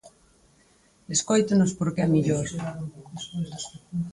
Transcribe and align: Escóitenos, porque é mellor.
Escóitenos, 1.15 1.71
porque 1.79 2.01
é 2.05 2.07
mellor. 2.13 2.47